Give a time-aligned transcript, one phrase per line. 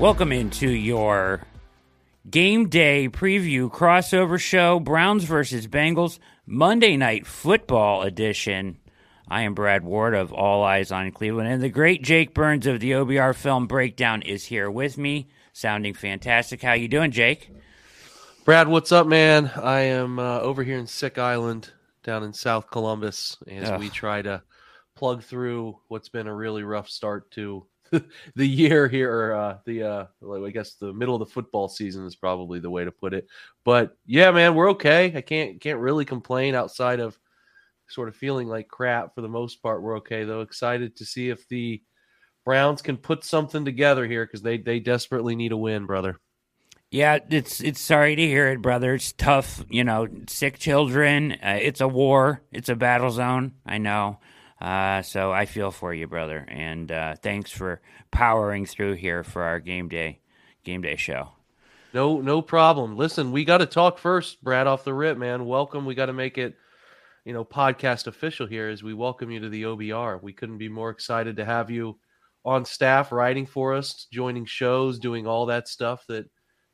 [0.00, 1.42] Welcome into your
[2.30, 8.78] game day preview crossover show Browns versus Bengals Monday Night Football edition.
[9.28, 12.80] I am Brad Ward of All Eyes on Cleveland, and the great Jake Burns of
[12.80, 16.62] the OBR Film Breakdown is here with me, sounding fantastic.
[16.62, 17.50] How you doing, Jake?
[18.46, 19.52] Brad, what's up, man?
[19.54, 23.78] I am uh, over here in Sick Island, down in South Columbus, as Ugh.
[23.78, 24.42] we try to
[24.96, 27.66] plug through what's been a really rough start to
[28.36, 30.06] the year here, uh, the uh,
[30.44, 33.26] I guess the middle of the football season is probably the way to put it.
[33.64, 35.12] But yeah, man, we're okay.
[35.14, 37.18] I can't can't really complain outside of
[37.88, 39.82] sort of feeling like crap for the most part.
[39.82, 40.40] We're okay though.
[40.40, 41.82] Excited to see if the
[42.44, 46.20] Browns can put something together here because they they desperately need a win, brother.
[46.90, 48.94] Yeah, it's it's sorry to hear it, brother.
[48.94, 50.08] It's tough, you know.
[50.28, 51.32] Sick children.
[51.32, 52.42] Uh, it's a war.
[52.50, 53.52] It's a battle zone.
[53.64, 54.18] I know.
[54.60, 57.80] Uh, so I feel for you, brother, and uh, thanks for
[58.10, 60.20] powering through here for our game day
[60.64, 61.30] game day show.
[61.94, 62.96] No, no problem.
[62.96, 65.46] Listen, we got to talk first, Brad, off the rip, man.
[65.46, 65.86] Welcome.
[65.86, 66.54] We got to make it,
[67.24, 70.22] you know, podcast official here as we welcome you to the OBR.
[70.22, 71.98] We couldn't be more excited to have you
[72.44, 76.26] on staff writing for us, joining shows, doing all that stuff that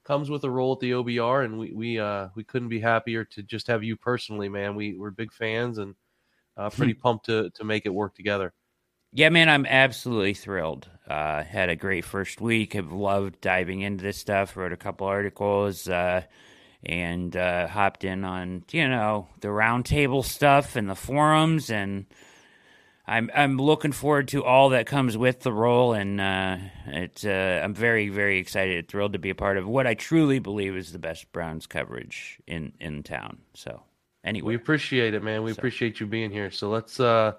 [0.05, 1.45] comes with a role at the OBR.
[1.45, 4.75] And we we uh we couldn't be happier to just have you personally, man.
[4.75, 5.95] We we're big fans and
[6.57, 8.53] uh, pretty pumped to to make it work together.
[9.12, 10.91] Yeah, man, I'm absolutely thrilled.
[11.09, 12.75] Uh, had a great first week.
[12.75, 14.57] Have loved diving into this stuff.
[14.57, 16.23] Wrote a couple articles uh,
[16.84, 22.06] and uh, hopped in on you know the roundtable stuff and the forums, and
[23.06, 25.93] I'm I'm looking forward to all that comes with the role.
[25.94, 29.87] And uh, it's uh, I'm very very excited, thrilled to be a part of what
[29.87, 33.38] I truly believe is the best Browns coverage in in town.
[33.55, 33.83] So
[34.26, 35.42] anyway, We appreciate it, man.
[35.42, 36.50] We So- appreciate you being here.
[36.50, 37.32] So let's uh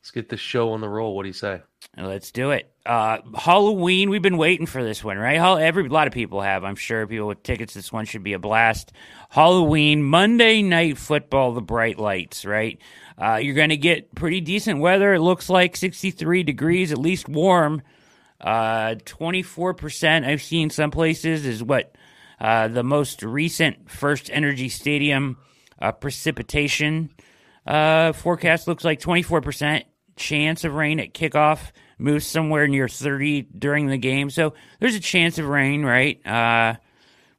[0.00, 1.16] let's get this show on the roll.
[1.16, 1.62] What do you say?
[1.96, 2.70] Let's do it.
[2.84, 4.10] Uh, Halloween.
[4.10, 5.38] We've been waiting for this one, right?
[5.62, 6.64] Every a lot of people have.
[6.64, 7.72] I'm sure people with tickets.
[7.72, 8.92] This one should be a blast.
[9.30, 11.52] Halloween, Monday Night Football.
[11.52, 12.78] The bright lights, right?
[13.16, 15.14] Uh, you're going to get pretty decent weather.
[15.14, 17.80] It looks like 63 degrees, at least warm.
[18.40, 20.26] Uh, 24%.
[20.26, 21.94] I've seen some places is what
[22.40, 25.38] uh, the most recent First Energy Stadium
[25.80, 27.10] uh, precipitation
[27.66, 29.84] uh, forecast looks like 24%
[30.16, 34.30] chance of rain at kickoff, moves somewhere near 30 during the game.
[34.30, 36.24] So there's a chance of rain, right?
[36.26, 36.74] Uh,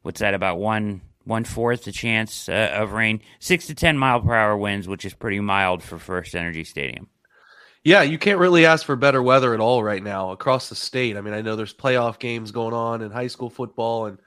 [0.02, 3.20] what's that about one one fourth the chance uh, of rain?
[3.38, 7.08] Six to 10 mile per hour winds, which is pretty mild for First Energy Stadium.
[7.84, 11.16] Yeah, you can't really ask for better weather at all right now across the state.
[11.16, 14.18] I mean, I know there's playoff games going on in high school football, and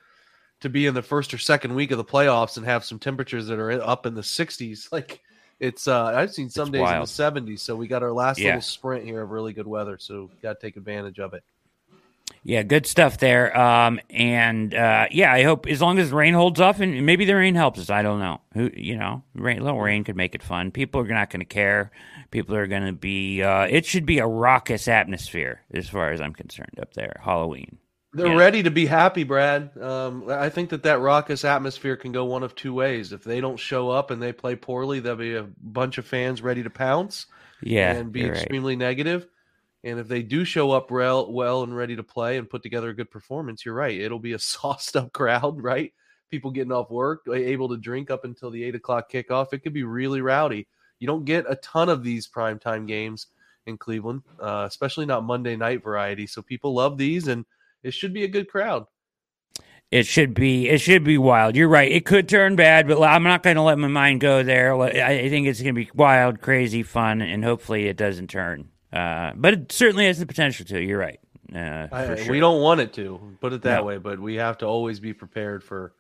[0.61, 3.47] to be in the first or second week of the playoffs and have some temperatures
[3.47, 5.21] that are up in the 60s, like
[5.59, 6.95] it's uh I've seen some It's days wild.
[6.95, 7.59] in the 70s.
[7.59, 8.47] So we got our last Yeah.
[8.47, 11.43] little sprint here of really good weather, so got to take advantage of it.
[12.43, 13.57] Yeah, good stuff there.
[13.59, 17.33] Um, and uh, yeah, I hope as long as rain holds off, and maybe the
[17.35, 17.89] rain helps us.
[17.89, 18.39] I don't know.
[18.53, 20.71] Who you know, rain, little rain could make it fun.
[20.71, 21.91] People are not going to care.
[22.31, 23.43] People are going to be.
[23.43, 27.19] Uh, it should be a raucous atmosphere, as far as I'm concerned, up there.
[27.23, 27.77] Halloween.
[28.11, 28.37] They're Yeah.
[28.37, 29.77] ready to be happy, Brad.
[29.77, 33.13] Um, I think that that raucous atmosphere can go one of two ways.
[33.13, 36.41] If they don't show up and they play poorly, there'll be a bunch of fans
[36.41, 37.27] ready to pounce.
[37.61, 38.37] Yeah, and be you're right.
[38.37, 39.27] extremely negative.
[39.83, 42.89] And if they do show up well, well and ready to play and put together
[42.89, 43.99] a good performance, you're right.
[43.99, 45.93] It'll be a sauced up crowd, right?
[46.31, 49.53] People getting off work, able to drink up until the eight o'clock kickoff.
[49.53, 50.67] It could be really rowdy.
[50.99, 53.27] You don't get a ton of these primetime games
[53.67, 56.27] in Cleveland, uh, especially not Monday night variety.
[56.27, 57.45] So people love these, and
[57.83, 58.85] it should be a good crowd.
[59.91, 60.69] It should be.
[60.69, 61.55] It should be wild.
[61.55, 61.91] You're right.
[61.91, 64.79] It could turn bad, but I'm not going to let my mind go there.
[64.79, 68.69] I think it's going to be wild, crazy, fun, and hopefully it doesn't turn.
[68.93, 70.79] Uh, but it certainly has the potential to.
[70.79, 71.19] You're right.
[71.53, 72.31] Uh, I- sure.
[72.31, 73.83] We don't want it to put it that No.
[73.85, 75.93] way, but we have to always be prepared for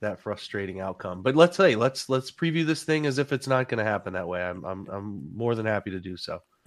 [0.00, 1.22] that frustrating outcome.
[1.22, 4.14] But let's say let's let's preview this thing as if it's not going to happen
[4.14, 4.42] that way.
[4.42, 6.40] I'm I'm I'm more than happy to do so.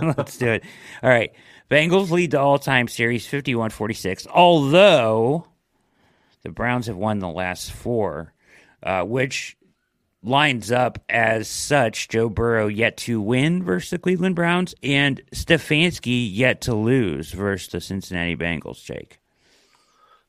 [0.00, 0.64] Let's do it.
[1.02, 1.32] All right.
[1.70, 5.48] Bengals lead the all time series 51 46, although
[6.42, 8.32] the Browns have won the last four,
[8.82, 9.56] uh, which
[10.22, 16.28] lines up as such Joe Burrow yet to win versus the Cleveland Browns and Stefanski
[16.32, 19.20] yet to lose versus the Cincinnati Bengals, Jake.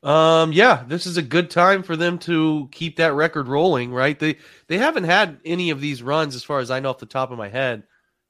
[0.08, 4.18] Um, yeah, this is a good time for them to keep that record rolling, right?
[4.18, 4.38] They
[4.68, 7.30] they haven't had any of these runs, as far as I know off the top
[7.30, 7.84] of my head,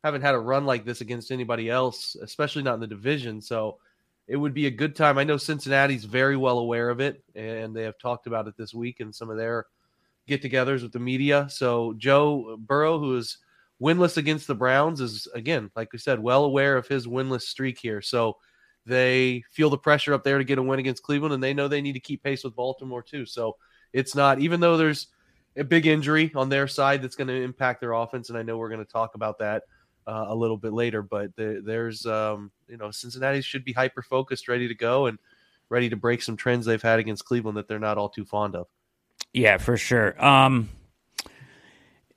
[0.03, 3.39] haven't had a run like this against anybody else, especially not in the division.
[3.41, 3.77] So
[4.27, 5.19] it would be a good time.
[5.19, 8.73] I know Cincinnati's very well aware of it, and they have talked about it this
[8.73, 9.67] week in some of their
[10.25, 11.45] get-togethers with the media.
[11.47, 13.37] So Joe Burrow, who is
[13.79, 17.77] winless against the Browns, is again, like we said, well aware of his winless streak
[17.77, 18.01] here.
[18.01, 18.37] So
[18.87, 21.67] they feel the pressure up there to get a win against Cleveland, and they know
[21.67, 23.25] they need to keep pace with Baltimore too.
[23.25, 23.57] So
[23.93, 25.07] it's not even though there's
[25.57, 28.57] a big injury on their side that's going to impact their offense, and I know
[28.57, 29.63] we're going to talk about that
[30.07, 31.01] uh, a little bit later.
[31.01, 35.19] But the, there's um, you know Cincinnati should be hyper focused, ready to go, and
[35.69, 38.55] ready to break some trends they've had against Cleveland that they're not all too fond
[38.55, 38.67] of.
[39.33, 40.23] Yeah, for sure.
[40.23, 40.69] Um,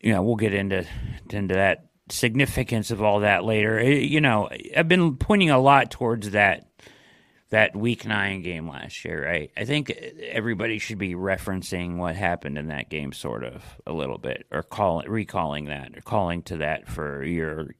[0.03, 0.87] know, we'll get into
[1.31, 3.79] into that significance of all that later.
[3.79, 6.67] Eh, you know, I've been pointing a lot towards that
[7.51, 9.51] that week nine game last year, right?
[9.57, 14.19] I think everybody should be referencing what happened in that game, sort of a little
[14.19, 17.71] bit, or calling, recalling that, or calling to that for your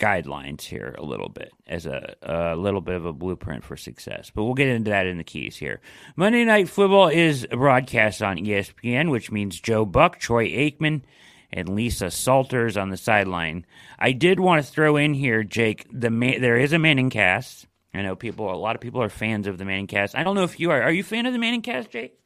[0.00, 4.32] guidelines here a little bit as a, a little bit of a blueprint for success.
[4.34, 5.80] But we'll get into that in the keys here.
[6.16, 11.02] Monday Night Football is broadcast on ESPN, which means Joe Buck, Troy Aikman,
[11.52, 13.66] and Lisa Salters on the sideline.
[13.98, 15.86] I did want to throw in here, Jake.
[15.92, 16.08] The
[16.40, 19.58] there is a Manning cast I know people, a lot of people are fans of
[19.58, 20.16] the Manning cast.
[20.16, 20.82] I don't know if you are.
[20.82, 22.18] Are you a fan of the Manning cast, Jake?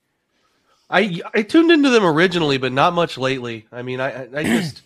[0.89, 3.67] I I tuned into them originally, but not much lately.
[3.73, 4.83] I mean, I I just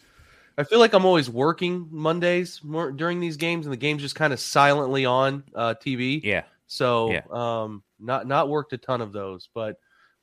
[0.56, 4.14] I feel like I'm always working Mondays more during these games, and the game's just
[4.14, 6.22] kind of silently on uh, TV.
[6.24, 6.44] Yeah.
[6.66, 7.22] So yeah.
[7.30, 9.76] um, not not worked a ton of those, but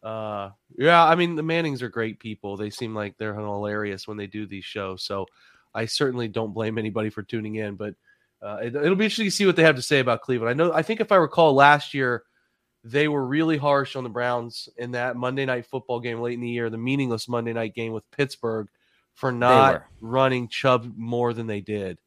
[0.04, 2.58] uh, yeah, I mean the Mannings are great people.
[2.58, 5.04] They seem like they're hilarious when they do these shows.
[5.04, 5.26] So
[5.74, 7.96] I certainly don't blame anybody for tuning in, but
[8.42, 10.50] uh, it, will be interesting to see what they have to say about Cleveland.
[10.50, 10.74] I know.
[10.74, 12.24] I think if I recall last year,
[12.84, 16.42] they were really harsh on the Browns in that Monday night football game late in
[16.42, 18.68] the year, the meaningless Monday night game with Pittsburgh,
[19.14, 21.98] for not running Chubb more than they did.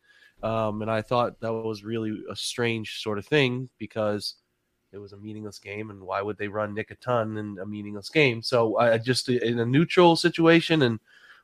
[0.42, 4.36] Um, and I thought that was really a strange sort of thing because
[4.92, 7.66] it was a meaningless game, and why would they run Nick a ton in a
[7.66, 8.42] meaningless game?
[8.42, 10.98] So I just in a neutral situation and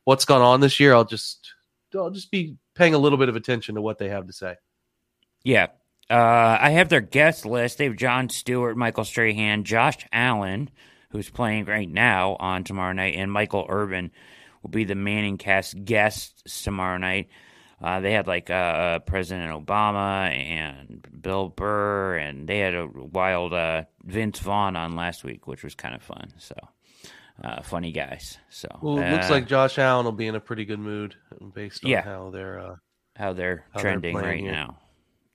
[0.05, 1.55] what's gone on this year, I'll just
[1.95, 4.57] I'll just be paying a little bit of attention to what they have to say.
[5.45, 5.69] Yeah.
[6.09, 7.79] Uh, I have their guest list.
[7.79, 10.71] They have John Stewart, Michael Strahan, Josh Allen,
[11.11, 14.13] who's playing right now on tomorrow night, and Michael Irvin
[14.63, 17.29] will be the Manning cast guests tomorrow night.
[17.83, 23.53] Uh, they had like uh, President Obama and Bill Burr, and they had a wild
[23.53, 26.33] uh, Vince Vaughn on last week, which was kind of fun.
[26.39, 26.55] So,
[27.45, 28.39] uh, funny guys.
[28.49, 31.17] So, well, it looks uh, like Josh Allen will be in a pretty good mood
[31.55, 32.01] based on Yeah.
[32.03, 32.77] how they're uh,
[33.15, 34.53] how they're How they're trending right here.
[34.53, 34.79] now,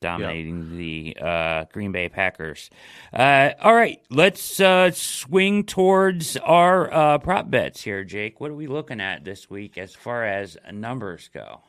[0.02, 2.72] dominating the uh, Green Bay Packers.
[3.14, 8.40] Uh, all right, let's uh, swing towards our uh, prop bets here, Jake.
[8.42, 11.62] What are we looking at this week as far as numbers go?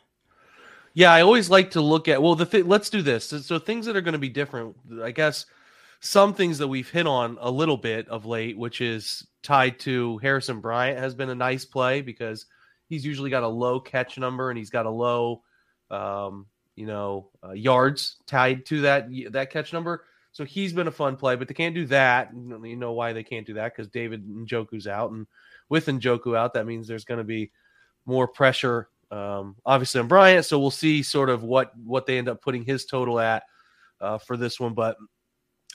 [0.94, 2.22] Yeah, I always like to look at.
[2.22, 3.28] Well, the th- let's do this.
[3.28, 4.76] So, so things that are going to be different.
[5.02, 5.46] I guess
[6.00, 10.18] some things that we've hit on a little bit of late, which is tied to
[10.18, 12.46] Harrison Bryant, has been a nice play because
[12.88, 15.42] he's usually got a low catch number and he's got a low,
[15.90, 16.46] um,
[16.76, 20.04] you know, uh, yards tied to that that catch number.
[20.32, 22.30] So he's been a fun play, but they can't do that.
[22.34, 23.72] You know why they can't do that?
[23.72, 25.26] Because David Njoku's out, and
[25.68, 27.50] with Njoku out, that means there's going to be
[28.06, 30.46] more pressure, um, obviously on Bryant.
[30.46, 33.44] So we'll see sort of what what they end up putting his total at
[34.00, 34.74] uh, for this one.
[34.74, 34.96] But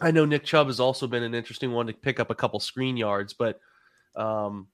[0.01, 2.59] I know Nick Chubb has also been an interesting one to pick up a couple
[2.59, 3.59] screen yards, but
[4.15, 4.67] um,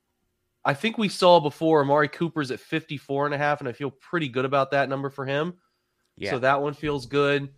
[0.65, 3.91] I think we saw before Amari Cooper's at 54 and a half, and I feel
[3.91, 5.55] pretty good about that number for him.
[6.15, 7.50] Yeah, So that one feels good.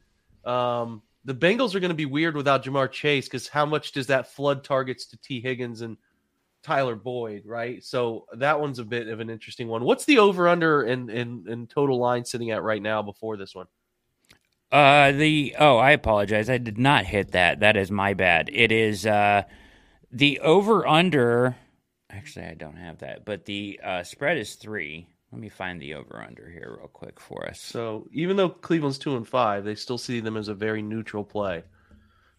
[0.44, 4.08] Um, the Bengals are going to be weird without Ja'Marr Chase because how much does
[4.08, 5.98] that flood targets to Tee Higgins and
[6.66, 7.84] Tyler Boyd, right?
[7.84, 9.84] So that one's a bit of an interesting one.
[9.84, 13.54] What's the over under and in, in total line sitting at right now before this
[13.54, 13.68] one?
[14.72, 16.50] Uh, the oh, I apologize.
[16.50, 17.60] I did not hit that.
[17.60, 18.50] That is my bad.
[18.52, 19.44] It is uh,
[20.12, 21.56] the over under.
[22.10, 25.08] Actually, I don't have that, but the uh, spread is three.
[25.32, 27.62] Let me find the over under here real quick for us.
[27.62, 31.24] So even though Cleveland's two and five, they still see them as a very neutral
[31.24, 31.62] play.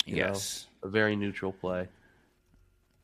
[0.05, 0.29] you know?
[0.29, 0.67] yes.
[0.83, 1.89] A very neutral play.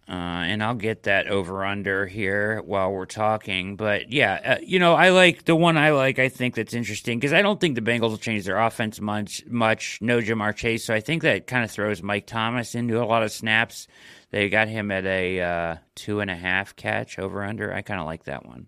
[0.09, 3.76] Uh, and I'll get that over under here while we're talking.
[3.76, 6.18] But yeah, uh, you know, I like the one I like.
[6.18, 9.44] I think that's interesting because I don't think the Bengals will change their offense much.
[9.47, 13.06] Much no Ja'Marr Chase, so I think that kind of throws Mike Thomas into a
[13.06, 13.87] lot of snaps.
[14.30, 17.73] They got him at a uh, two and a half catch over under.
[17.73, 18.66] I kind of like that one.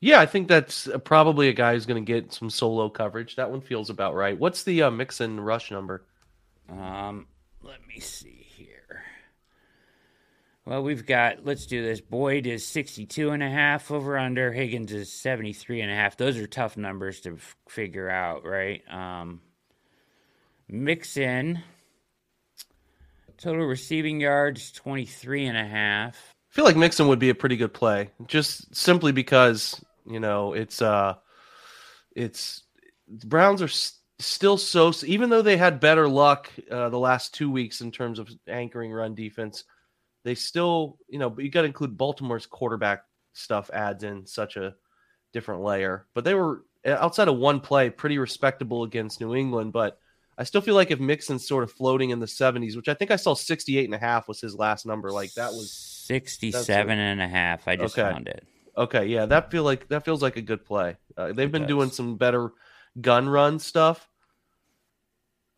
[0.00, 3.36] Yeah, I think that's uh, probably a guy who's going to get some solo coverage.
[3.36, 4.38] That one feels about right.
[4.38, 6.04] What's the uh, Mixon rush number?
[6.68, 7.26] Um,
[7.62, 8.41] let me see.
[10.64, 12.00] Well, we've got, let's do this.
[12.00, 14.52] Boyd is 62 and a half over under.
[14.52, 16.16] Higgins is 73 and a half.
[16.16, 18.80] Those are tough numbers to f- figure out, right?
[18.88, 19.40] Um,
[20.68, 21.62] Mixon
[23.42, 26.16] total receiving yards 23 and a half.
[26.50, 30.52] I feel like Mixon would be a pretty good play, just simply because you know
[30.52, 31.14] it's uh,
[32.14, 32.62] it's
[33.08, 37.34] the Browns are s- still so even though they had better luck uh, the last
[37.34, 39.64] two weeks in terms of anchoring run defense,
[40.24, 44.56] they still you know but you got to include Baltimore's quarterback stuff adds in such
[44.56, 44.74] a
[45.32, 46.06] different layer.
[46.14, 49.98] But they were outside of one play pretty respectable against New England, but
[50.36, 53.10] I still feel like if Mixon's sort of floating in the 70s, which I think
[53.10, 57.20] I saw 68 and a half was his last number, like that was 67 and
[57.20, 57.68] a half.
[57.68, 58.10] I just Okay.
[58.10, 58.44] found it.
[58.76, 59.06] okay.
[59.06, 60.96] Yeah, that feel like that feels like a good play.
[61.16, 61.68] Uh, they've It been does.
[61.68, 62.52] doing some better
[63.00, 64.08] gun run stuff.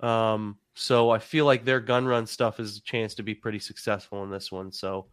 [0.00, 3.60] Um, so I feel like their gun run stuff is a chance to be pretty
[3.60, 4.72] successful in this one.
[4.72, 5.06] So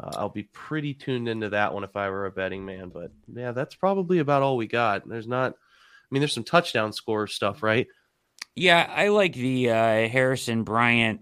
[0.00, 2.88] uh, I'll be pretty tuned into that one if I were a betting man.
[2.88, 5.06] But yeah, that's probably about all we got.
[5.06, 5.52] There's not.
[5.52, 7.86] I mean, there's some touchdown score stuff, right?
[8.54, 11.20] Yeah, I like the uh, Harrison Bryant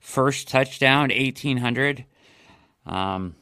[0.00, 2.04] first touchdown, 1800.
[2.86, 3.34] Um,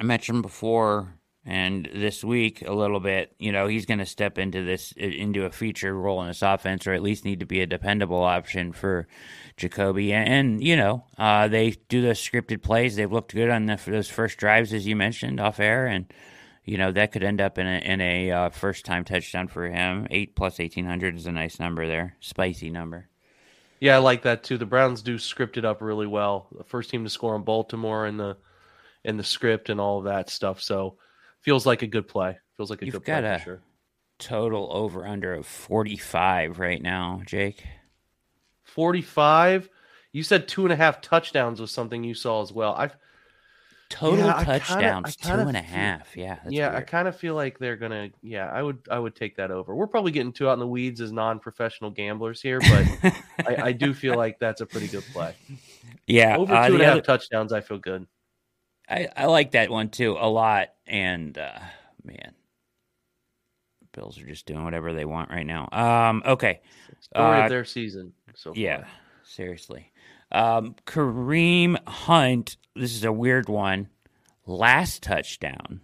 [0.00, 1.17] I mentioned before
[1.48, 3.34] and this week a little bit.
[3.38, 6.86] You know, he's going to step into this into a feature role in this offense,
[6.86, 9.08] or at least need to be a dependable option for
[9.56, 10.12] Jacoby.
[10.12, 12.96] And, and you know, uh, they do those scripted plays.
[12.96, 16.12] They've looked good on the, those first drives, as you mentioned off air, and
[16.64, 19.66] you know that could end up in a in a uh, first time touchdown for
[19.66, 20.06] him.
[20.10, 23.08] Eight plus eighteen hundred is a nice number there, spicy number.
[23.80, 24.58] Yeah, I like that too.
[24.58, 26.48] The Browns do script it up really well.
[26.54, 28.36] The first team to score on Baltimore in the
[29.02, 30.60] in the script and all of that stuff.
[30.60, 30.98] So
[31.40, 32.38] feels like a good play.
[32.56, 33.60] Feels like a You've good play a- for sure.
[34.18, 37.64] Total over under of forty five right now, Jake.
[38.64, 39.68] Forty five.
[40.12, 42.74] You said two and a half touchdowns was something you saw as well.
[42.76, 42.96] I've
[43.90, 46.16] Total Yeah, I kinda- touchdowns, I two kinda and a feel- half.
[46.16, 48.10] Yeah, that's yeah, I kind of feel like they're gonna.
[48.22, 48.80] Yeah, I would.
[48.90, 49.74] I would take that over.
[49.74, 53.14] We're probably getting too out in the weeds as non-professional gamblers here, but
[53.46, 55.34] I, I do feel like that's a pretty good play.
[56.06, 58.06] yeah, Over uh, and a half other- touchdowns, I feel good.
[58.90, 60.68] I, I like that one too a lot.
[60.88, 61.58] And uh,
[62.02, 62.32] man,
[63.92, 65.68] Bills are just doing whatever they want right now.
[65.70, 66.60] Um, okay,
[67.00, 68.12] Story Uh, of their season.
[68.34, 68.60] So far.
[68.60, 68.84] yeah,
[69.24, 69.92] seriously.
[70.32, 72.56] Um, Kareem Hunt.
[72.74, 73.88] This is a weird one.
[74.46, 75.80] Last touchdown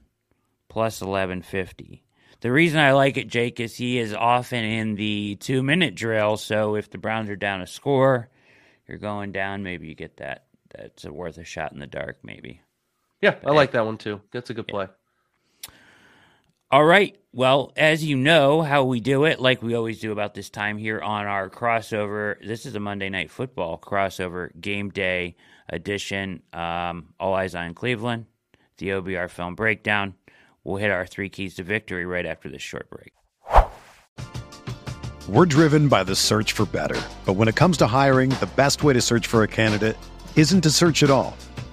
[0.69, 2.03] plus eleven fifty.
[2.41, 6.37] The reason I like it, Jake, is he is often in the two minute drill.
[6.37, 8.29] So if the Browns are down a score,
[8.87, 9.63] you're going down.
[9.63, 10.45] Maybe you get that.
[10.77, 12.19] That's a worth a shot in the dark.
[12.23, 12.61] Maybe.
[13.25, 14.21] Yeah, I like that one too.
[14.33, 14.87] That's a good play.
[16.71, 17.17] All right.
[17.33, 20.77] Well, as you know how we do it, like we always do about this time
[20.77, 22.37] here on our crossover.
[22.47, 25.37] This is a Monday Night Football crossover game day
[25.71, 26.43] edition.
[26.53, 28.27] Um, All eyes on Cleveland,
[28.77, 30.17] the OBR film breakdown.
[30.63, 33.15] We'll hit our three keys to victory right after this short break.
[35.31, 37.01] We're driven by the search for better.
[37.25, 39.97] But when it comes to hiring, the best way to search for a candidate
[40.37, 41.35] isn't to search at all.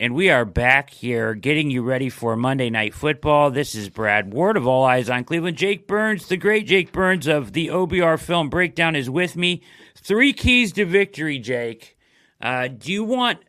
[0.00, 3.50] And we are back here getting you ready for Monday Night Football.
[3.50, 5.56] This is Brad Ward of All Eyes on Cleveland.
[5.56, 9.60] Jake Burns, the great Jake Burns of the OBR Film Breakdown, is with me.
[9.96, 11.96] Three keys to victory, Jake.
[12.40, 13.40] Uh, do you want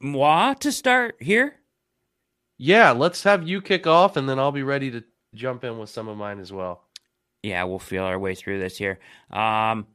[0.00, 1.56] moi to start here?
[2.56, 5.02] Yeah, let's have you kick off, and then I'll be ready to
[5.34, 6.84] jump in with some of mine as well.
[7.42, 9.00] Yeah, we'll feel our way through this here.
[9.28, 9.88] Um,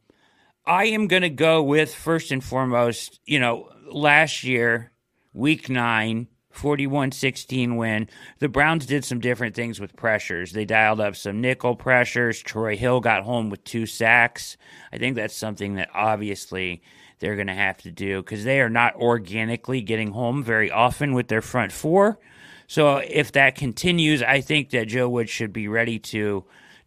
[0.66, 4.92] I am going to go with first and foremost, you know, last year
[5.34, 8.10] week nine, 41 16 win.
[8.40, 10.52] The Browns did some different things with pressures.
[10.52, 12.42] They dialed up some nickel pressures.
[12.42, 14.58] Troy Hill got home with two sacks.
[14.92, 16.82] I think that's something that obviously
[17.20, 21.14] they're going to have to do because they are not organically getting home very often
[21.14, 22.20] with their front four.
[22.68, 26.46] So if that continues, I think that Joe Wood should be ready to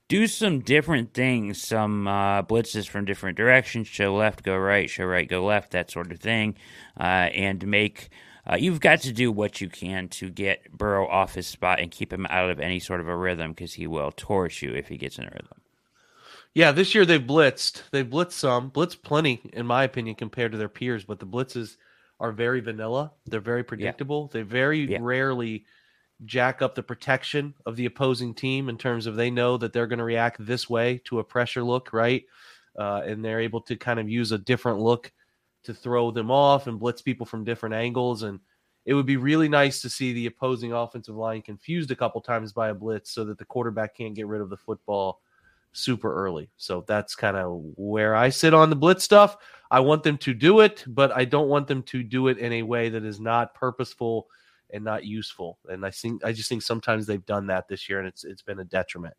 [0.08, 5.04] do some different things, some uh, blitzes from different directions, show left, go right, show
[5.04, 6.54] right, go left, that sort of thing,
[7.00, 8.10] uh, and make
[8.50, 11.90] uh, you've got to do what you can to get Burrow off his spot and
[11.90, 14.88] keep him out of any sort of a rhythm because he will torch you if
[14.88, 15.60] he gets in a rhythm.
[16.54, 17.82] Yeah, this year they've blitzed.
[17.92, 21.04] They've blitzed some, blitzed plenty, in my opinion, compared to their peers.
[21.04, 21.76] But the blitzes
[22.20, 23.12] are very vanilla.
[23.26, 24.28] They're very predictable.
[24.28, 24.40] Yeah.
[24.40, 24.98] They very yeah.
[25.00, 25.64] rarely
[26.24, 29.86] jack up the protection of the opposing team in terms of they know that they're
[29.86, 32.24] going to react this way to a pressure look, right?
[32.78, 35.12] Uh, and they're able to kind of use a different look
[35.64, 38.22] to throw them off and blitz people from different angles.
[38.22, 38.40] And
[38.84, 42.52] it would be really nice to see the opposing offensive line confused a couple times
[42.52, 45.20] by a blitz so that the quarterback can't get rid of the football
[45.72, 46.50] super early.
[46.56, 49.36] So that's kind of where I sit on the blitz stuff.
[49.70, 52.52] I want them to do it, but I don't want them to do it in
[52.52, 54.26] a way that is not purposeful
[54.70, 55.58] and not useful.
[55.68, 58.42] And I think I just think sometimes they've done that this year and it's it's
[58.42, 59.14] been a detriment.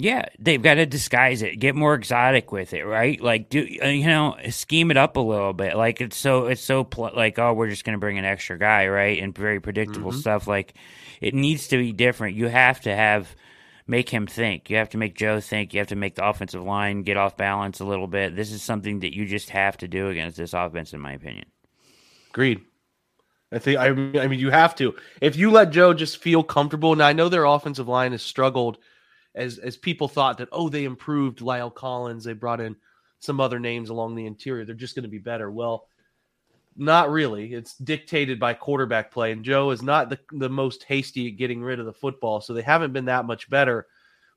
[0.00, 3.20] Yeah, they've got to disguise it, get more exotic with it, right?
[3.20, 5.76] Like, do uh, you know, scheme it up a little bit.
[5.76, 8.58] Like it's so it's so pl- like oh, we're just going to bring an extra
[8.58, 9.22] guy, right?
[9.22, 10.20] And very predictable mm-hmm.
[10.20, 10.46] stuff.
[10.46, 10.72] Like
[11.20, 12.34] it needs to be different.
[12.34, 13.36] You have to have
[13.86, 14.70] make him think.
[14.70, 15.74] You have to make Joe think.
[15.74, 18.34] You have to make the offensive line get off balance a little bit.
[18.34, 21.44] This is something that you just have to do against this offense, in my opinion.
[22.30, 22.62] Agreed.
[23.52, 24.94] I think I mean, I mean you have to.
[25.20, 28.78] If you let Joe just feel comfortable, and I know their offensive line has struggled
[29.34, 32.76] as as people thought that oh they improved La'el Collins, they brought in
[33.20, 35.50] some other names along the interior, they're just going to be better.
[35.50, 35.86] Well,
[36.76, 37.52] not really.
[37.52, 41.62] It's dictated by quarterback play, and Joe is not the the most hasty at getting
[41.62, 43.86] rid of the football, so they haven't been that much better.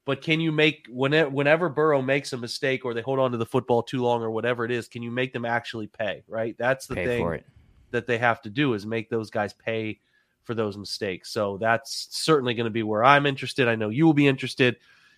[0.06, 3.38] But can you make whenever whenever Burrow makes a mistake or they hold on to
[3.38, 6.24] the football too long or whatever it is, can you make them actually pay?
[6.28, 7.44] Right, that's the pay thing
[7.92, 10.00] that they have to do is make those guys pay
[10.44, 11.32] for those mistakes.
[11.32, 13.68] So that's certainly going to be where I'm interested.
[13.68, 14.78] I know you will be interested.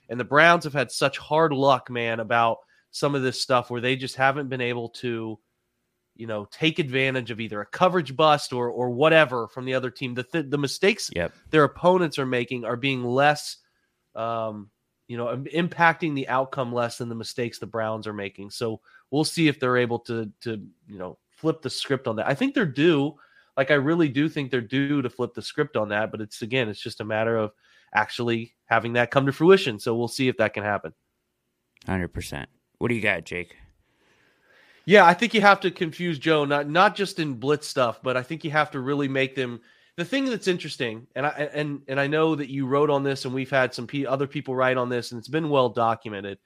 [0.09, 2.59] And the Browns have had such hard luck, man, about
[2.91, 5.39] some of this stuff where they just haven't been able to,
[6.15, 9.89] you know, take advantage of either a coverage bust or or whatever from the other
[9.89, 10.13] team.
[10.13, 11.33] The th- the mistakes yep.
[11.49, 13.57] their opponents are making are being less,
[14.15, 14.69] um,
[15.07, 18.51] you know, impacting the outcome less than the mistakes the Browns are making.
[18.51, 18.79] So
[19.11, 22.27] we'll see if they're able to to you know flip the script on that.
[22.27, 23.15] I think they're due.
[23.57, 26.41] Like I really do think they're due to flip the script on that, but it's
[26.41, 27.51] again, it's just a matter of
[27.93, 29.79] actually having that come to fruition.
[29.79, 30.93] So we'll see if that can happen.
[31.87, 32.45] 100%.
[32.79, 33.55] What do you got, Jake?
[34.85, 38.15] Yeah, I think you have to confuse Joe not not just in blitz stuff, but
[38.15, 39.61] I think you have to really make them
[39.97, 43.25] the thing that's interesting and I and and I know that you wrote on this
[43.25, 46.37] and we've had some p- other people write on this and it's been well documented.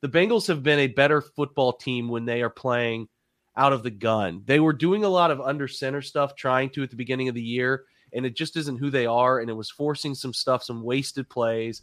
[0.00, 3.08] The Bengals have been a better football team when they are playing
[3.56, 4.42] out of the gun.
[4.46, 7.34] They were doing a lot of under center stuff, trying to at the beginning of
[7.34, 9.40] the year, and it just isn't who they are.
[9.40, 11.82] And it was forcing some stuff, some wasted plays.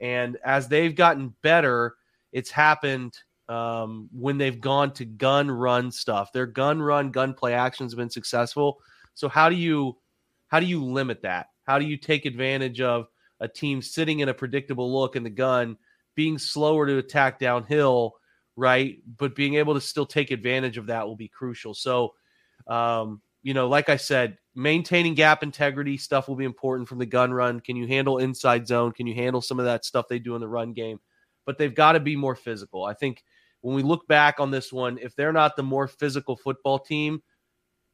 [0.00, 1.96] And as they've gotten better,
[2.32, 6.32] it's happened um, when they've gone to gun run stuff.
[6.32, 8.78] Their gun run, gun play actions have been successful.
[9.14, 9.96] So how do you
[10.48, 11.46] how do you limit that?
[11.64, 13.08] How do you take advantage of
[13.40, 15.76] a team sitting in a predictable look in the gun,
[16.14, 18.16] being slower to attack downhill?
[18.56, 18.98] Right?
[19.18, 21.74] But being able to still take advantage of that will be crucial.
[21.74, 22.14] So,
[22.66, 27.06] um, you know, like I said, maintaining gap integrity stuff will be important from the
[27.06, 27.60] gun run.
[27.60, 28.92] Can you handle inside zone?
[28.92, 30.98] Can you handle some of that stuff they do in the run game?
[31.44, 32.84] But they've got to be more physical.
[32.84, 33.22] I think
[33.60, 37.22] when we look back on this one, if they're not the more physical football team,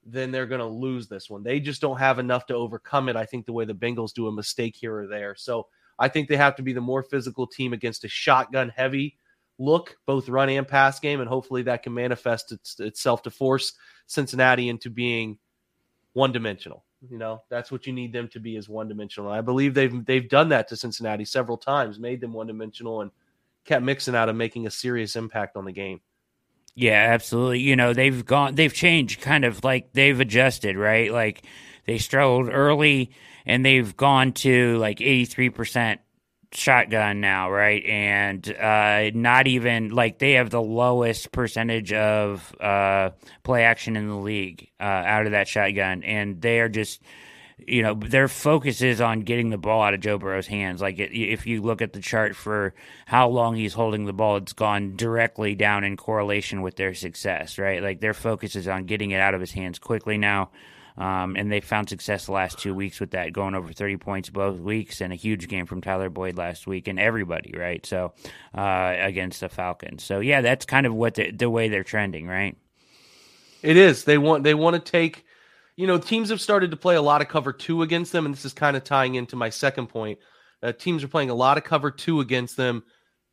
[0.04, 1.42] then they're going to lose this one.
[1.42, 3.16] They just don't have enough to overcome it.
[3.16, 5.34] I think the way the Bengals do a mistake here or there.
[5.36, 5.66] So
[5.98, 9.16] I think they have to be the more physical team against a shotgun heavy
[9.62, 13.74] look, both run and pass game, and hopefully that can manifest its, itself to force
[14.06, 15.38] Cincinnati into being
[16.12, 16.84] one dimensional.
[17.08, 19.30] You know, that's what you need them to be is one dimensional.
[19.30, 23.10] I believe they've they've done that to Cincinnati several times, made them one dimensional, and
[23.64, 26.00] kept Mixon out of making a serious impact on the game.
[26.74, 27.60] Yeah, absolutely.
[27.60, 31.12] You know, they've gone, they've changed kind of like they've adjusted, right?
[31.12, 31.44] Like
[31.86, 33.10] they struggled early
[33.44, 35.98] and they've gone to like 83%
[36.54, 37.84] shotgun now, right?
[37.84, 43.10] And uh, not even like they have the lowest percentage of uh,
[43.42, 46.02] play action in the league uh, out of that shotgun.
[46.02, 47.02] And they are just,
[47.58, 50.80] you know, their focus is on getting the ball out of Joe Burrow's hands.
[50.80, 52.74] Like, if you look at the chart for
[53.06, 57.58] how long he's holding the ball, it's gone directly down in correlation with their success,
[57.58, 57.82] right?
[57.82, 60.50] Like, their focus is on getting it out of his hands quickly now.
[60.96, 64.28] Um, and they found success the last two weeks with that, going over 30 points
[64.28, 67.84] both weeks, and a huge game from Tyler Boyd last week, and everybody, right?
[67.86, 68.12] So,
[68.54, 70.04] uh, against the Falcons.
[70.04, 72.56] So, yeah, that's kind of what the, the way they're trending, right?
[73.62, 74.04] It is.
[74.04, 75.24] They want they want to take
[75.76, 78.34] you know, teams have started to play a lot of cover two against them, and
[78.34, 80.18] this is kind of tying into my second point.
[80.62, 82.82] Uh, teams are playing a lot of cover two against them,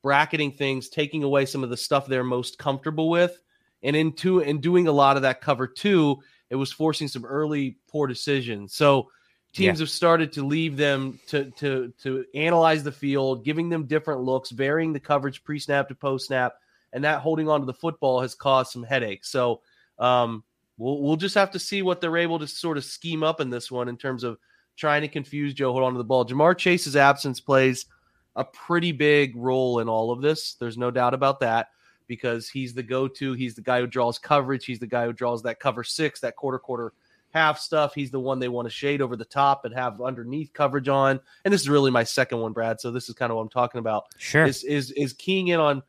[0.01, 3.39] bracketing things, taking away some of the stuff they're most comfortable with,
[3.83, 6.17] and into and doing a lot of that cover two,
[6.49, 8.73] it was forcing some early poor decisions.
[8.73, 9.09] So
[9.53, 9.83] teams yeah.
[9.83, 14.49] have started to leave them to to to analyze the field, giving them different looks,
[14.49, 16.55] varying the coverage pre snap to post snap,
[16.93, 19.29] and that holding on to the football has caused some headaches.
[19.29, 19.61] So
[19.97, 20.43] um,
[20.77, 23.49] we'll we'll just have to see what they're able to sort of scheme up in
[23.49, 24.37] this one in terms of
[24.75, 26.25] trying to confuse Joe hold on to the ball.
[26.25, 27.85] Ja'Marr Chase's absence plays
[28.35, 30.53] a pretty big role in all of this.
[30.53, 31.69] There's no doubt about that
[32.09, 33.31] because he's the go-to.
[33.33, 34.65] He's the guy who draws coverage.
[34.65, 36.91] He's the guy who draws that cover six, that quarter quarter
[37.33, 37.93] half stuff.
[37.95, 41.19] He's the one they want to shade over the top and have underneath coverage on.
[41.45, 42.81] And this is really my second one, Brad.
[42.81, 44.07] So this is kind of what I'm talking about.
[44.17, 44.45] Sure.
[44.45, 45.83] Is is is keying in on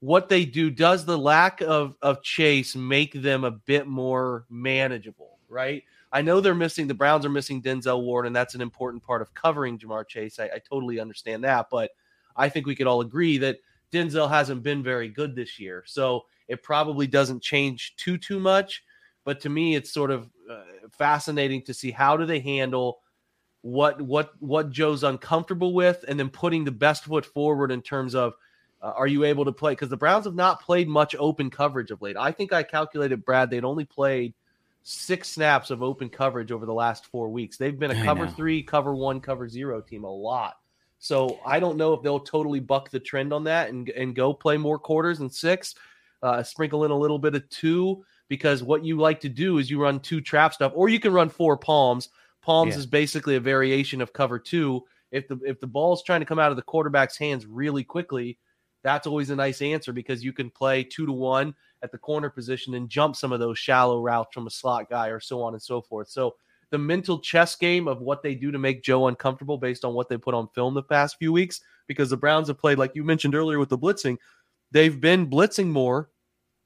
[0.00, 5.38] what they do does the lack of of chase make them a bit more manageable
[5.48, 9.02] right i know they're missing the browns are missing denzel ward and that's an important
[9.02, 11.92] part of covering ja'marr chase I, I, totally understand that but
[12.36, 13.56] i think we could all agree that
[13.92, 18.82] denzel hasn't been very good this year so it probably doesn't change too too much
[19.24, 22.98] but to me it's sort of uh, fascinating to see how do they handle
[23.62, 28.14] what what what joe's uncomfortable with and then putting the best foot forward in terms
[28.14, 28.34] of
[28.82, 29.72] uh, are you able to play?
[29.72, 32.16] Because the Browns have not played much open coverage of late.
[32.16, 34.34] I think I calculated, Brad, they'd only played
[34.82, 37.56] six snaps of open coverage over the last four weeks.
[37.56, 40.56] They've been a cover three, cover one, cover zero team a lot.
[41.06, 44.34] So I don't know if they'll totally buck the trend on that and, and go
[44.34, 45.76] play more quarters and six,
[46.22, 49.70] uh, sprinkle in a little bit of two, because what you like to do is
[49.70, 52.08] you run two trap stuff, or you can run four palms.
[52.42, 52.78] Palms yeah.
[52.80, 54.82] is basically a variation of cover two.
[55.12, 58.38] If the if the ball's trying to come out of the quarterback's hands really quickly,
[58.82, 62.30] that's always a nice answer because you can play two to one at the corner
[62.30, 65.54] position and jump some of those shallow routes from a slot guy or so on
[65.54, 66.08] and so forth.
[66.08, 66.34] So
[66.70, 70.08] the mental chess game of what they do to make Joe uncomfortable based on what
[70.08, 73.04] they put on film the past few weeks, because the Browns have played, like you
[73.04, 74.16] mentioned earlier with the blitzing,
[74.72, 76.10] they've been blitzing more.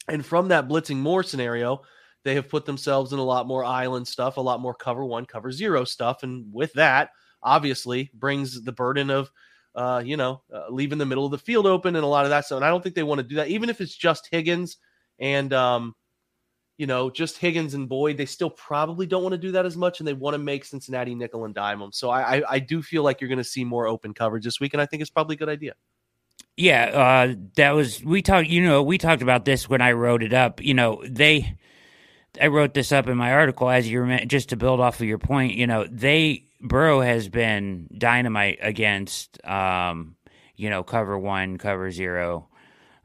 [0.08, 1.82] And from that blitzing more scenario,
[2.24, 5.26] they have put themselves in a lot more island stuff, a lot more cover one,
[5.26, 6.22] cover zero stuff.
[6.22, 7.10] And with that,
[7.42, 9.30] obviously brings the burden of
[9.74, 12.30] uh, you know, uh, leaving the middle of the field open and a lot of
[12.30, 12.56] that stuff.
[12.56, 14.78] And I don't think they want to do that, even if it's just Higgins
[15.18, 15.94] and, um,
[16.80, 18.16] you know, just Higgins and Boyd.
[18.16, 20.64] They still probably don't want to do that as much, and they want to make
[20.64, 21.92] Cincinnati nickel and dime them.
[21.92, 24.60] So I, I, I do feel like you're going to see more open coverage this
[24.60, 25.74] week, and I think it's probably a good idea.
[26.56, 28.48] Yeah, uh, that was we talked.
[28.48, 30.64] You know, we talked about this when I wrote it up.
[30.64, 31.54] You know, they.
[32.40, 35.18] I wrote this up in my article as you just to build off of your
[35.18, 35.56] point.
[35.56, 40.16] You know, they Burrow has been dynamite against, um,
[40.56, 42.48] you know, cover one, cover zero,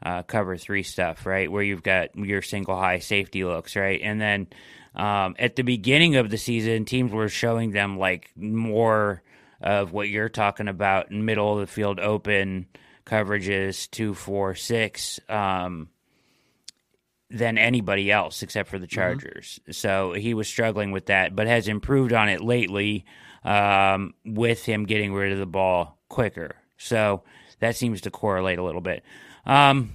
[0.03, 1.51] uh, cover three stuff, right?
[1.51, 3.99] Where you've got your single high safety looks, right?
[4.01, 4.47] And then
[4.95, 9.21] um, at the beginning of the season, teams were showing them like more
[9.61, 12.67] of what you're talking about, middle of the field open
[13.05, 15.19] coverages, two, four, six.
[15.29, 15.89] Um,
[17.29, 18.95] than anybody else except for the mm-hmm.
[18.95, 19.59] Chargers.
[19.63, 19.71] Mm-hmm.
[19.71, 23.05] So he was struggling with that, but has improved on it lately
[23.43, 26.55] um, with him getting rid of the ball quicker.
[26.77, 27.23] So
[27.59, 29.03] that seems to correlate a little bit.
[29.45, 29.91] Um,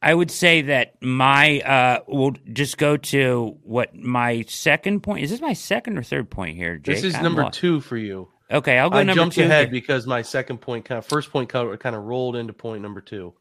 [0.00, 5.30] I would say that my uh, we'll just go to what my second point is.
[5.30, 6.76] This my second or third point here.
[6.76, 6.96] Jake?
[6.96, 7.58] This is I'm number lost.
[7.58, 8.28] two for you.
[8.50, 8.98] Okay, I'll go.
[8.98, 9.72] I jumped two ahead here.
[9.72, 13.34] because my second point, kind of first point, kind of rolled into point number two.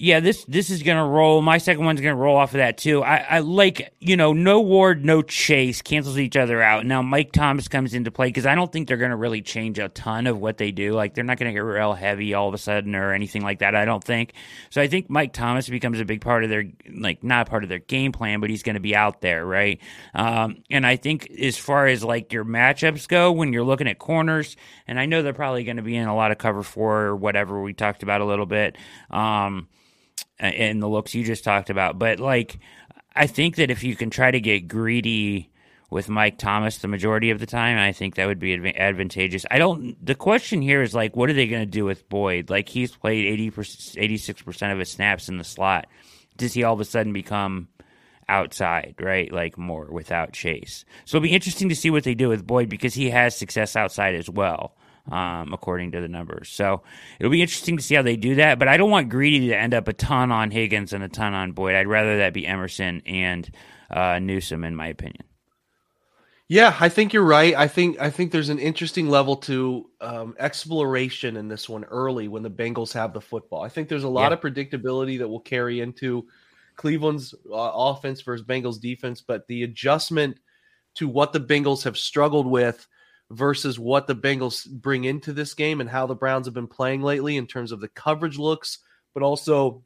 [0.00, 1.42] Yeah, this this is gonna roll.
[1.42, 3.02] My second one's gonna roll off of that too.
[3.02, 6.86] I, I like you know no Ward, no Chase cancels each other out.
[6.86, 9.88] Now Mike Thomas comes into play because I don't think they're gonna really change a
[9.88, 10.92] ton of what they do.
[10.92, 13.74] Like they're not gonna get real heavy all of a sudden or anything like that.
[13.74, 14.34] I don't think.
[14.70, 17.68] So I think Mike Thomas becomes a big part of their like not part of
[17.68, 19.80] their game plan, but he's gonna be out there, right?
[20.14, 23.98] Um, and I think as far as like your matchups go, when you're looking at
[23.98, 24.54] corners,
[24.86, 27.60] and I know they're probably gonna be in a lot of cover four or whatever
[27.60, 28.78] we talked about a little bit.
[29.10, 29.66] Um,
[30.40, 31.98] and the looks you just talked about.
[31.98, 32.58] But like,
[33.14, 35.50] I think that if you can try to get greedy
[35.90, 39.46] with Mike Thomas the majority of the time, I think that would be advantageous.
[39.50, 40.04] I don't.
[40.04, 42.50] The question here is like, what are they going to do with Boyd?
[42.50, 43.52] Like he's played 80
[43.96, 45.86] 86 percent of his snaps in the slot.
[46.36, 47.68] Does he all of a sudden become
[48.28, 49.32] outside, right?
[49.32, 50.84] Like more without Chase.
[51.04, 53.74] So it'll be interesting to see what they do with Boyd because he has success
[53.74, 54.74] outside as well
[55.10, 56.48] um, according to the numbers.
[56.48, 56.82] So
[57.18, 58.58] it'll be interesting to see how they do that.
[58.58, 61.34] But I don't want Greedy to end up a ton on Higgins and a ton
[61.34, 61.74] on Boyd.
[61.74, 63.50] I'd rather that be Emerson and
[63.90, 65.24] uh, Newsome, in my opinion.
[66.50, 67.54] Yeah, I think you're right.
[67.54, 72.26] I think I think there's an interesting level to um, exploration in this one early
[72.26, 73.62] when the Bengals have the football.
[73.62, 76.26] I think there's a lot of predictability that will carry into
[76.76, 80.38] Cleveland's uh, offense versus Bengals defense, but the adjustment
[80.94, 82.86] to what the Bengals have struggled with
[83.30, 87.02] versus what the Bengals bring into this game and how the Browns have been playing
[87.02, 88.78] lately in terms of the coverage looks,
[89.14, 89.82] but also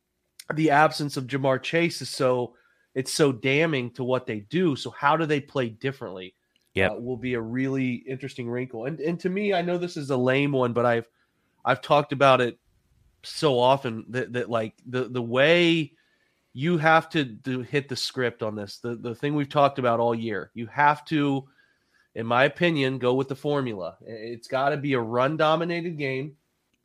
[0.55, 2.55] the absence of Ja'Marr Chase is so
[2.95, 4.77] it's so damning to what they do.
[4.77, 6.35] So how do they play differently?
[6.75, 8.87] Yeah, uh, will be a really interesting wrinkle.
[8.87, 11.07] And and to me, I know this is a lame one, but I've
[11.65, 12.59] I've talked about it
[13.23, 15.93] so often that that like the the way
[16.55, 20.01] you have to do, hit the script on this, the the thing we've talked about
[20.01, 21.47] all year, you have to
[22.15, 23.97] in my opinion, go with the formula.
[24.05, 26.37] It's got to be a run dominated game.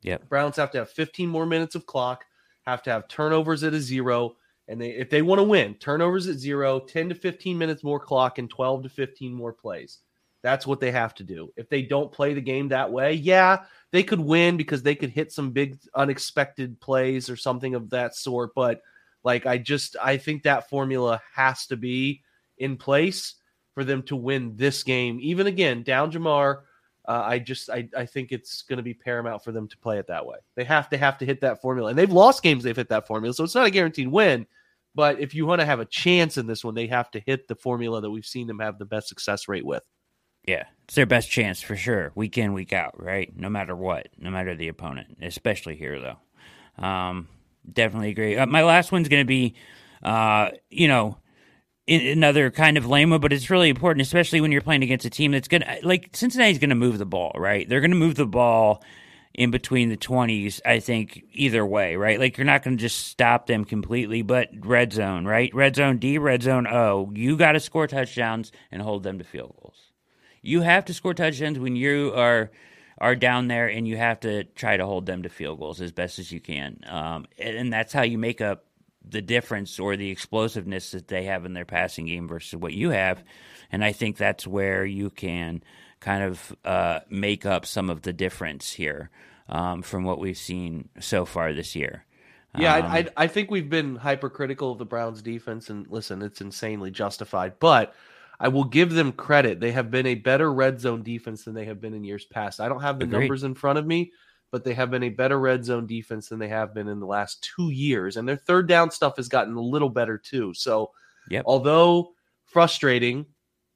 [0.01, 0.17] Yeah.
[0.29, 2.25] Browns have to have 15 more minutes of clock,
[2.65, 4.35] have to have turnovers at a zero.
[4.69, 7.99] And they, if they want to win, turnovers at zero, 10 to 15 minutes more
[7.99, 9.99] clock, and 12 to 15 more plays.
[10.43, 11.51] That's what they have to do.
[11.57, 15.09] If they don't play the game that way, yeah, they could win because they could
[15.09, 18.53] hit some big unexpected plays or something of that sort.
[18.55, 18.81] But
[19.23, 22.21] like, I just, I think that formula has to be
[22.59, 23.35] in place
[23.77, 25.19] for them to win this game.
[25.21, 26.61] Even again, down Ja'Marr,
[27.07, 29.99] uh, I just I, I think it's going to be paramount for them to play
[29.99, 30.37] it that way.
[30.55, 33.05] They have to have to hit that formula, and they've lost games they've hit that
[33.05, 34.47] formula, so it's not a guaranteed win.
[34.95, 37.47] But if you want to have a chance in this one, they have to hit
[37.47, 39.83] the formula that we've seen them have the best success rate with.
[40.47, 43.31] Yeah, it's their best chance for sure, week in, week out, right?
[43.37, 46.83] No matter what, no matter the opponent, especially here though.
[46.83, 47.27] Um,
[47.71, 48.37] definitely agree.
[48.37, 49.53] Uh, my last one's going to be,
[50.01, 51.19] uh, you know,
[51.87, 55.31] another kind of lame but it's really important, especially when you're playing against a team
[55.31, 57.67] that's going to, like, Cincinnati's going to move the ball, right?
[57.67, 58.83] They're going to move the ball
[59.33, 62.19] in between the 20s, I think, either way, right?
[62.19, 65.53] Like, you're not going to just stop them completely, but red zone, right?
[65.53, 67.11] Red zone D, red zone O.
[67.13, 69.77] You got to score touchdowns and hold them to field goals.
[70.41, 72.51] You have to score touchdowns when you are
[72.99, 75.91] are down there, and you have to try to hold them to field goals as
[75.91, 76.79] best as you can.
[76.87, 78.65] Um, and that's how you make up
[79.09, 82.89] the difference or the explosiveness that they have in their passing game versus what you
[82.91, 83.23] have.
[83.71, 85.63] And I think that's where you can
[85.99, 89.09] kind of uh, make up some of the difference here
[89.49, 92.05] um, from what we've seen so far this year.
[92.57, 96.21] Yeah, um, I, I, I think we've been hypercritical of the Browns' defense, and listen,
[96.21, 97.59] it's insanely justified.
[97.59, 97.93] But
[98.39, 101.65] I will give them credit; they have been a better red zone defense than they
[101.65, 102.59] have been in years past.
[102.59, 103.19] I don't have the agreed.
[103.19, 104.11] numbers in front of me,
[104.51, 107.05] but they have been a better red zone defense than they have been in the
[107.05, 108.17] last two years.
[108.17, 110.53] And their third down stuff has gotten a little better too.
[110.53, 110.91] So,
[111.29, 111.43] yep.
[111.45, 112.13] although
[112.45, 113.25] frustrating,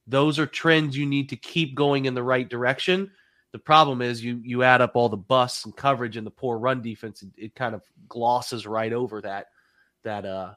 [0.07, 3.11] those are trends you need to keep going in the right direction.
[3.51, 6.57] The problem is you you add up all the busts and coverage and the poor
[6.57, 9.47] run defense, it, it kind of glosses right over that
[10.03, 10.53] that uh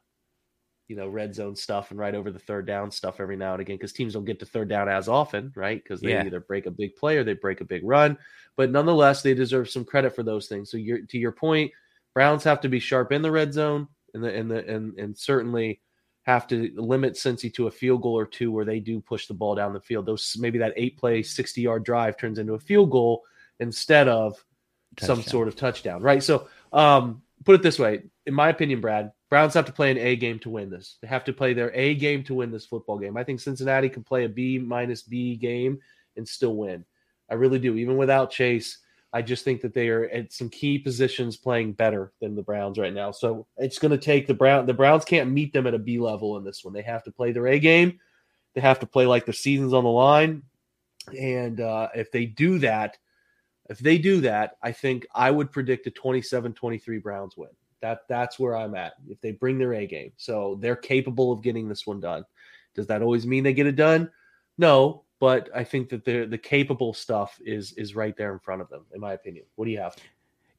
[0.89, 3.63] you know red zone stuff and right over the third down stuff every now and
[3.63, 5.83] again because teams don't get to third down as often, right?
[5.83, 6.25] Because they yeah.
[6.25, 8.19] either break a big play or they break a big run.
[8.57, 10.71] But nonetheless, they deserve some credit for those things.
[10.71, 11.73] So you're, to your point,
[12.15, 15.17] Browns have to be sharp in the red zone and the and the and and
[15.17, 15.81] certainly
[16.25, 19.35] have to limit Cincy to a field goal or two where they do push the
[19.35, 20.07] ball down the field.
[20.07, 23.23] Those maybe that eight play, 60 yard drive turns into a field goal
[23.61, 24.43] instead of
[24.97, 25.17] touchdown.
[25.17, 26.23] some sort of touchdown, right?
[26.23, 29.99] So um, put it this way, in my opinion, Brad, Browns have to play an
[29.99, 30.99] A game to win this.
[31.01, 33.17] They have to play their A game to win this football game.
[33.17, 35.81] I think Cincinnati can play a B minus B game
[36.17, 36.85] and still win.
[37.31, 37.77] I really do.
[37.77, 38.79] Even without Chase,
[39.13, 42.79] I just think that they are at some key positions playing better than the Browns
[42.79, 43.13] right now.
[43.13, 44.67] So it's going to take the Brown.
[44.67, 46.75] The Browns can't meet them at a B level in this one.
[46.75, 48.01] They have to play their A game.
[48.55, 50.43] They have to play like their season's on the line.
[51.19, 52.99] And uh, if they do that,
[53.71, 57.51] if they do that, I think I would predict a 27-23 Browns win.
[57.85, 58.95] That that's where I'm at.
[59.07, 62.25] If they bring their A game, so they're capable of getting this one done.
[62.75, 64.11] Does that always mean they get it done?
[64.57, 68.63] No, but I think that the the capable stuff is is right there in front
[68.63, 69.45] of them, in my opinion.
[69.57, 69.95] What do you have?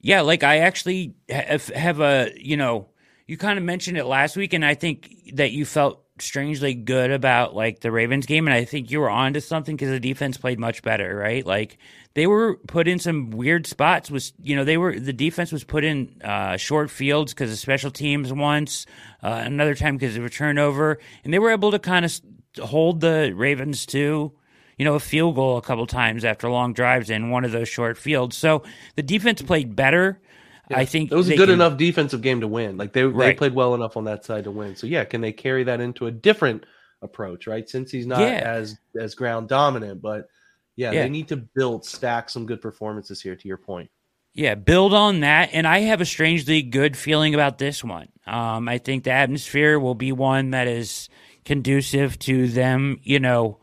[0.01, 2.89] Yeah, like I actually have, have a you know
[3.25, 7.11] you kind of mentioned it last week, and I think that you felt strangely good
[7.11, 10.37] about like the Ravens game, and I think you were onto something because the defense
[10.37, 11.45] played much better, right?
[11.45, 11.77] Like
[12.13, 14.09] they were put in some weird spots.
[14.09, 17.57] Was you know they were the defense was put in uh, short fields because of
[17.57, 18.85] special teams once,
[19.23, 22.19] uh, another time because of a turnover, and they were able to kind of
[22.61, 24.31] hold the Ravens to
[24.77, 27.67] you know a field goal a couple times after long drives in one of those
[27.69, 28.37] short fields.
[28.37, 28.63] So
[28.95, 30.21] the defense played better.
[30.69, 30.79] Yeah.
[30.79, 32.77] I think it was a good can- enough defensive game to win.
[32.77, 33.37] Like they they Right.
[33.37, 34.75] played well enough on that side to win.
[34.75, 36.65] So yeah, can they carry that into a different
[37.01, 37.67] approach, right?
[37.67, 38.41] Cincy's not Yeah.
[38.43, 40.27] as as ground dominant, but
[40.75, 41.03] yeah, Yeah.
[41.03, 43.35] they need to build stack some good performances here.
[43.35, 43.89] To your point,
[44.33, 45.49] Yeah, build on that.
[45.53, 48.09] And I have a strangely good feeling about this one.
[48.27, 51.07] Um, I think the atmosphere will be one that is
[51.45, 53.59] conducive to them, you know,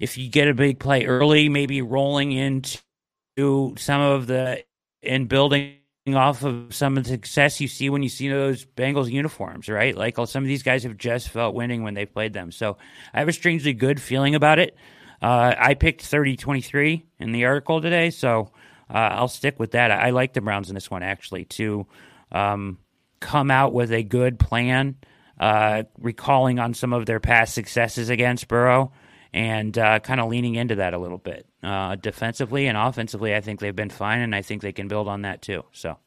[0.00, 2.78] if you get a big play early, maybe rolling into
[3.76, 4.64] some of the
[5.02, 5.74] and building
[6.12, 9.96] off of some of the success you see when you see those Bengals uniforms, right?
[9.96, 12.52] Like all, some of these guys have just felt winning when they played them.
[12.52, 12.76] So
[13.14, 14.76] I have a strangely good feeling about it.
[15.22, 18.50] Uh, I picked 30 23 in the article today, so
[18.90, 19.90] uh, I'll stick with that.
[19.90, 21.86] I, I like the Browns in this one actually to
[22.30, 22.78] um,
[23.20, 24.96] come out with a good plan,
[25.40, 28.92] uh, recalling on some of their past successes against Burrow
[29.34, 31.44] and uh, kind of leaning into that a little bit.
[31.60, 35.08] Uh, defensively and offensively, I think they've been fine, and I think they can build
[35.08, 35.64] on that too.
[35.72, 35.98] So,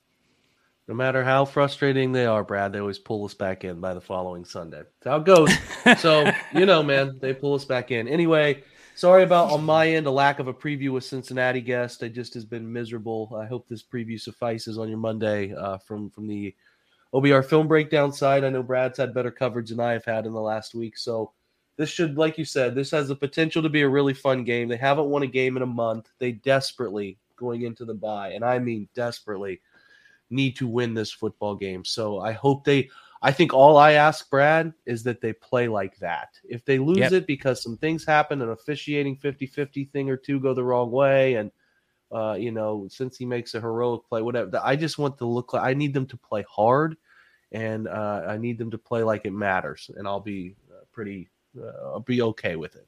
[0.87, 3.99] no matter how frustrating they are, Brad, they always pull us back in by the
[3.99, 4.83] following Sunday.
[5.01, 5.53] That's how it goes.
[6.01, 8.07] so you know, man, they pull us back in.
[8.07, 8.63] Anyway,
[8.95, 12.03] sorry about on my end a lack of a preview with Cincinnati guest.
[12.03, 13.37] I just has been miserable.
[13.37, 16.55] I hope this preview suffices on your Monday uh, from from the
[17.13, 18.45] OBR film breakdown side.
[18.45, 21.33] I know Brad's had better coverage than I have had in the last week, so
[21.77, 24.67] this should, like you said, this has the potential to be a really fun game.
[24.67, 26.09] They haven't won a game in a month.
[26.19, 29.61] They desperately going into the bye, and I mean desperately
[30.29, 31.85] need to win this football game.
[31.85, 32.89] So I hope they.
[33.21, 36.29] I think all I ask Brad is that they play like that.
[36.43, 37.11] If they lose Yep.
[37.13, 41.33] it because some things happen, an officiating 50-50 thing or two go the wrong way,
[41.35, 41.51] and
[42.11, 44.61] uh, you know, Cincy makes a heroic play, whatever.
[44.63, 46.95] I just want to look like I need them to play hard,
[47.51, 51.29] and uh, I need them to play like it matters, and I'll be uh, pretty.
[51.55, 52.87] Uh, I'll be okay with it.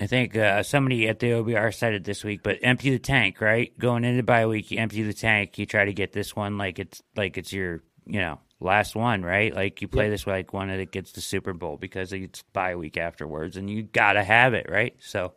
[0.00, 3.40] I think uh, somebody at the OBR said it this week, but empty the tank,
[3.40, 3.76] right?
[3.78, 5.58] Going into bye week, you empty the tank.
[5.58, 9.22] You try to get this one like it's like it's your you know last one,
[9.22, 9.54] right?
[9.54, 12.96] Like you play this like one that gets the Super Bowl because it's bye week
[12.96, 14.94] afterwards, and you gotta have it, right?
[15.00, 15.34] So.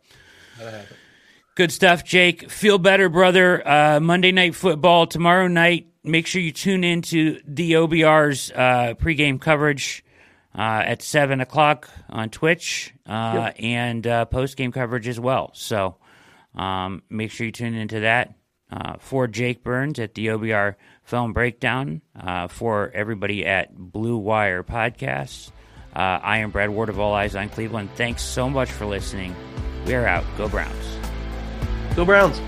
[1.56, 2.50] Good stuff, Jake.
[2.50, 3.66] Feel better, brother.
[3.66, 5.86] Uh, Monday night football tomorrow night.
[6.04, 10.04] Make sure you tune into the OBR's uh, pregame coverage
[10.56, 15.50] uh, at seven o'clock on Twitch uh, and uh, postgame coverage as well.
[15.52, 15.96] So
[16.54, 18.34] um, make sure you tune into that.
[18.68, 24.64] Uh, for Jake Burns at the OBR Film Breakdown, uh, for everybody at Blue Wire
[24.64, 25.52] Podcasts,
[25.94, 27.90] uh, I am Brad Ward of All Eyes on Cleveland.
[27.94, 29.36] Thanks so much for listening.
[29.86, 30.24] We are out.
[30.36, 30.98] Go Browns.
[31.94, 32.40] Go Browns.